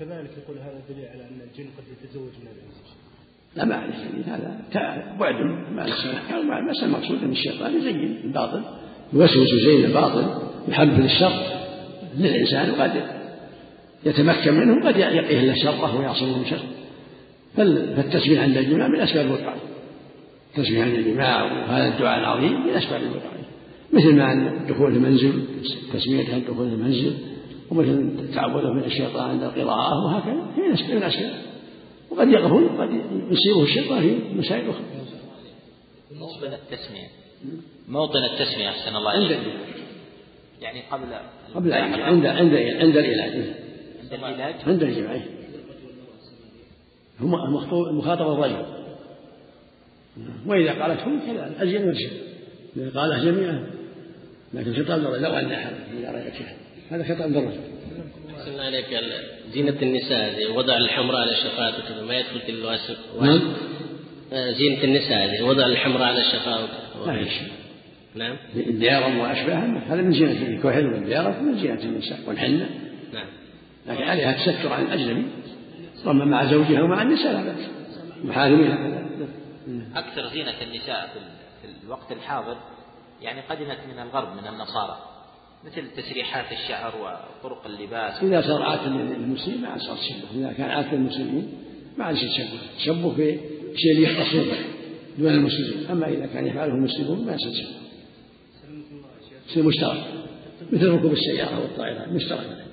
كذلك 0.00 0.30
يقول 0.42 0.58
هذا 0.58 0.80
دليل 0.88 1.06
على 1.08 1.22
أن 1.22 1.40
الجن 1.50 1.66
قد 1.78 1.84
يتزوج 1.92 2.30
من 2.40 2.46
الإنس. 2.46 2.96
لا 3.56 3.64
ما 3.64 3.74
عليه. 3.74 3.94
هذا 4.26 4.60
بعد 5.20 5.34
ما 5.70 5.84
السنة 5.84 6.70
بس 6.70 6.82
المقصود 6.82 7.22
أن 7.22 7.30
الشيطان 7.32 7.76
يزين 7.76 8.20
الباطل. 8.24 8.62
يوسوس 9.12 9.48
زين 9.66 9.84
الباطل. 9.84 10.48
يحبب 10.68 11.04
الشر 11.04 11.66
للإنسان 12.16 12.70
وقد 12.70 13.02
يتمكن 14.04 14.54
منه 14.54 14.84
وقد 14.84 14.96
يقيه 14.96 15.40
له 15.40 15.54
شره 15.54 15.98
ويعصمه 15.98 16.38
من 16.38 16.46
شره. 16.46 16.68
فالتسبيح 17.56 18.42
عند 18.42 18.56
الجماع 18.56 18.88
من 18.88 19.00
أسباب 19.00 19.26
الوقاية 19.26 19.65
عند 20.58 20.94
الجماع 20.94 21.44
وهذا 21.44 21.94
الدعاء 21.94 22.20
العظيم 22.20 22.66
من 22.66 22.70
أسباب 22.70 23.02
الوقاية 23.02 23.46
مثل 23.92 24.14
ما 24.14 24.32
أن 24.32 24.66
دخول 24.68 24.92
المنزل 24.92 25.44
تسمية 25.92 26.34
عند 26.34 26.44
دخول 26.44 26.66
المنزل 26.66 27.14
ومثل 27.70 28.34
تعوذه 28.34 28.72
من 28.72 28.84
الشيطان 28.84 29.30
عند 29.30 29.42
القراءة 29.42 30.04
وهكذا. 30.04 30.46
هي 30.56 30.94
من 30.94 31.02
أسباب 31.02 31.32
وقد 32.10 32.28
يغفل 32.28 32.64
وقد 32.64 32.90
يصيبه 33.30 33.62
الشيطان 33.62 34.00
في 34.00 34.18
مسائل 34.34 34.70
أخرى. 34.70 34.84
بالنسبة 36.10 36.48
للتسمية 36.48 37.08
موطن 37.88 38.18
التسمية 38.24 38.68
أحسن 38.68 38.96
الله 38.96 39.10
عند 39.10 39.36
يعني 40.60 40.80
قبل 40.90 41.04
قبل 41.54 41.72
عند 41.72 42.26
عند 42.26 42.26
عند 42.26 42.96
العلاج. 42.96 43.54
عند 44.02 44.12
العلاج؟ 44.12 44.54
عند 44.66 44.82
الجماع 44.82 45.20
هم 47.20 47.34
المخاطب 47.90 48.32
الرجل. 48.32 48.85
وإذا 50.46 50.72
قالت 50.82 51.00
هم 51.00 51.20
كذا 51.26 51.54
أزين 51.62 51.88
وجه 51.88 52.08
إذا 52.76 53.00
قالها 53.00 53.24
جميعا. 53.24 53.66
لكن 54.54 54.74
خطاب 54.74 55.00
للرجل 55.00 55.22
لو 55.22 55.30
أن 55.30 55.52
أحد 55.52 55.72
إذا 56.00 56.10
رأيت 56.10 56.34
هذا 56.90 57.14
خطاب 57.14 57.30
للرجل 57.30 57.60
أحسن 58.36 58.60
عليك. 58.60 58.86
زينة 59.52 59.76
النساء 59.82 60.52
وضع 60.56 60.76
الحمراء 60.76 61.20
على 61.20 61.30
الشفاة 61.30 61.68
وكذا 61.68 62.04
ما 62.08 62.18
يدخل 62.18 62.40
في 62.40 62.52
الواسع. 62.52 62.94
نعم. 63.20 63.40
آه، 64.32 64.52
زينة 64.52 64.84
النساء 64.84 65.36
زي 65.36 65.42
وضع 65.42 65.66
الحمراء 65.66 66.02
على 66.02 66.20
الشفاة 66.20 66.68
لا 67.06 67.20
يشفى 67.20 67.50
نعم. 68.14 68.36
الديارة 68.56 69.22
وأشباهها 69.22 69.82
هذا 69.88 70.02
من 70.02 70.12
زينة 70.12 70.48
الكحل 70.48 70.86
والديارة 70.86 71.40
من 71.42 71.58
زينة 71.58 71.82
النساء 71.82 72.18
والحنة. 72.26 72.70
نعم. 73.14 73.26
لكن 73.88 74.02
عليها 74.02 74.32
تستر 74.32 74.72
عن 74.72 74.82
الأجنبي. 74.82 75.22
رغم 76.06 76.28
مع 76.28 76.44
زوجها 76.44 76.82
ومع 76.82 77.02
النساء 77.02 77.32
لا 77.32 77.42
بأس. 77.42 77.70
محارمها 78.24 79.06
أكثر 79.94 80.28
زينة 80.28 80.62
النساء 80.62 81.10
في 81.62 81.68
الوقت 81.84 82.12
الحاضر 82.12 82.56
يعني 83.22 83.40
قدمت 83.40 83.78
من 83.92 83.98
الغرب 83.98 84.28
من 84.36 84.48
النصارى 84.48 84.98
مثل 85.64 85.90
تسريحات 85.96 86.52
الشعر 86.52 86.94
وطرق 86.96 87.66
اللباس. 87.66 88.22
إذا 88.22 88.42
صار 88.42 88.62
عادة 88.62 88.88
للمسلمين 88.88 89.62
ما 89.62 89.78
صار 89.78 89.96
تشبه 89.96 90.40
إذا 90.40 90.52
كان 90.52 90.70
عادة 90.70 90.92
للمسلمين 90.92 91.52
ما 91.98 92.04
عاد 92.04 92.16
شيء 92.16 92.28
تشبه 92.28 92.58
تشبه 92.78 93.14
في 93.14 93.40
شيء 93.76 93.92
اللي 93.92 94.02
يختص 94.02 94.58
دون 95.18 95.28
المسلمين. 95.28 95.90
أما 95.90 96.08
إذا 96.08 96.26
كان 96.26 96.46
يفعله 96.46 96.74
المسلمون 96.74 97.26
ما 97.26 97.34
يصير 97.34 97.50
تشبه 97.50 97.86
يصير 99.50 99.62
مشترك. 99.62 100.04
مثل 100.72 100.88
ركوب 100.88 101.12
السيارة 101.12 101.60
والطائرة. 101.60 102.06
مشترك. 102.12 102.65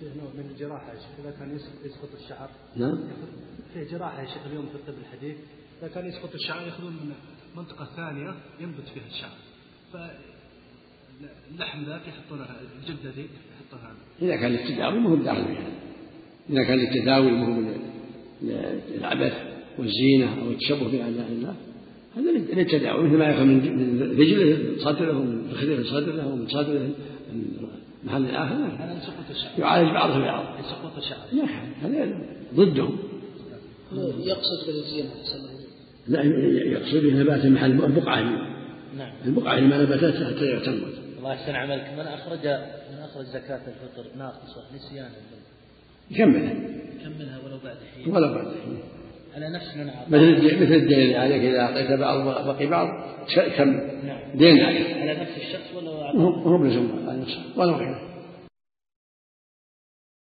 فيه 0.00 0.08
نوع 0.20 0.30
من 0.34 0.50
الجراحة 0.50 0.88
يا 0.92 0.94
شيخ 0.94 1.20
إذا 1.20 1.30
كان 1.38 1.58
يسقط 1.84 2.08
الشعر. 2.22 2.50
نعم. 2.76 2.98
فيه 3.74 3.84
جراحة 3.90 4.22
يا 4.22 4.26
شيخ 4.26 4.46
اليوم 4.46 4.66
في 4.66 4.74
الطب 4.74 4.94
الحديث. 5.00 5.36
إذا 5.82 5.88
كان 5.88 6.06
يسقط 6.06 6.34
الشعر 6.34 6.66
يأخذون 6.66 6.92
من 6.92 7.12
منطقة 7.56 7.88
ثانية 7.96 8.34
ينبت 8.60 8.88
فيها 8.94 9.06
الشعر. 9.10 9.36
فاللحم 9.92 11.84
ذاك 11.84 12.08
يحطونها 12.08 12.60
الجلدة 12.80 13.10
ذي 13.10 13.26
يحطونها. 13.54 13.94
إذا 14.22 14.36
كان 14.36 14.50
للتداوي 14.52 14.98
ما 15.00 15.10
هو 15.10 15.16
داخل 15.16 15.44
فيها 15.44 15.70
إذا 16.50 16.64
كان 16.64 16.78
للتداوي 16.78 17.30
ما 17.30 17.46
هو 17.46 17.74
العبث 18.94 19.32
والزينة 19.78 20.42
أو 20.42 20.50
التشبه 20.50 20.88
بأعداء 20.90 21.28
الله. 21.28 21.56
هذا 22.16 22.30
للتداوي 22.30 23.08
مثل 23.08 23.16
ما 23.16 23.24
يأخذ 23.24 23.44
من 23.44 23.58
رجله 24.18 24.78
صدره 24.78 25.18
ومن 25.18 25.84
صدره 25.84 26.26
ومن 26.32 26.48
صدره 26.48 26.90
من 27.32 27.68
محل 28.04 28.30
آخر 28.30 28.54
هذا 28.54 29.00
سقوط 29.00 29.30
الشعر 29.30 29.58
يعالج 29.58 29.90
بعضه 29.90 30.18
ببعض 30.18 30.44
سقوط 30.62 30.96
الشعر 30.96 31.18
لا 31.32 31.44
هذا 31.82 32.18
ضدهم. 32.54 32.98
يقصد 34.18 34.66
بالزينة 34.66 35.10
لا 36.08 36.22
يقصد 36.72 36.96
به 36.96 37.20
نبات 37.20 37.46
محل 37.46 37.84
البقعة. 37.84 38.20
نعم. 38.98 39.12
البقعة 39.24 39.58
اللي 39.58 39.68
ما 39.68 39.82
نبتت 39.82 40.16
حتى 40.16 40.60
تنبت 40.60 40.98
الله 41.18 41.32
يحسن 41.32 41.54
عملك. 41.54 41.90
من 41.98 42.06
أخرج 42.06 42.46
من 42.92 42.98
أخرج 42.98 43.24
زكاة 43.24 43.60
الفطر 43.68 44.18
ناقصة 44.18 44.62
نسيانا. 44.74 45.10
يكملها 46.10 46.54
كملها 47.04 47.38
ولو 47.44 47.58
بعد 47.64 47.76
حين؟ 47.94 48.14
ولا 48.14 48.32
بعد 48.32 48.46
حين. 48.46 48.78
على 49.36 49.48
نفس 49.48 49.76
من 49.76 49.88
أعطى 49.88 50.10
مثل 50.10 50.22
الدين 50.22 50.62
مثل 50.62 50.72
الدين 50.72 50.98
اللي 50.98 51.16
عليك 51.16 51.42
إذا 51.42 51.60
أعطيت 51.60 51.92
بعض 51.92 52.46
بقي 52.46 52.66
بعض 52.66 52.88
كم؟ 53.56 53.70
نعم. 54.06 54.18
دين 54.34 54.60
عليك 54.60 54.96
على 55.00 55.12
نفس 55.12 55.36
الشخص 55.36 55.74
ولا 55.76 55.90
هو 56.20 56.58
بلزوم 56.58 57.06
على 57.08 57.20
نفسه 57.20 57.40
ولا 57.56 57.72
غيره. 57.72 58.13